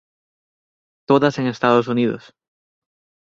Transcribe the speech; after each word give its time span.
Todas 1.07 1.37
en 1.37 1.45
Estados 1.45 1.87
Unidos. 1.87 2.33